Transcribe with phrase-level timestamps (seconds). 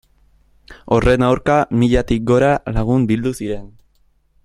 [0.95, 3.69] Horren aurka, milatik gora lagun bildu ziren.